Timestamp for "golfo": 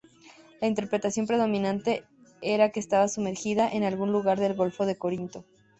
4.55-4.87